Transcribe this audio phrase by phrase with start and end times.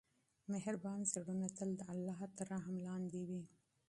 [0.51, 3.43] مهربان زړونه تل د الله تر رحم لاندې وي.